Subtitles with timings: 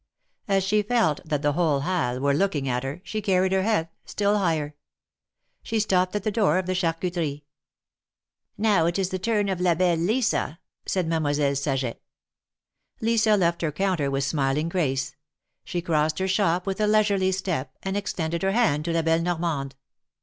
[0.47, 3.87] As she felt that the whole Halles were looking at her, she carried her head
[4.03, 4.73] still higher.
[5.61, 7.43] She stopped at the door of the Charcuterie.
[8.57, 12.01] Now it is the turn of La belle Lisa," said Mademoi selle Saget.
[12.99, 15.15] Lisa left her counter with smiling grace.
[15.63, 19.21] She crossed her shop with a leisurely step, and extended her hand to La belle
[19.21, 19.75] Normande.